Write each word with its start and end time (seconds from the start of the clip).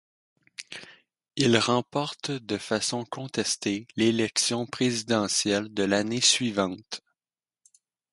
Il 1.35 1.59
remporte 1.59 2.31
de 2.31 2.57
façon 2.57 3.05
contestée 3.05 3.85
l'élection 3.95 4.65
présidentielle 4.65 5.71
de 5.71 5.83
l'année 5.83 6.21
suivante. 6.21 7.01